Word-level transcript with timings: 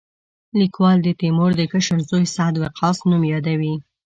لیکوال 0.59 0.97
د 1.03 1.07
تیمور 1.19 1.51
د 1.57 1.61
کشر 1.71 1.97
زوی 2.09 2.25
سعد 2.35 2.55
وقاص 2.63 2.97
نوم 3.09 3.23
یادوي. 3.33 3.73